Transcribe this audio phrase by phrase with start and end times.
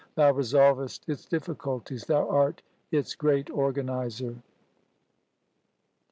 [0.15, 4.41] Thou resolvest its difficulties, Thou art its great Organizer.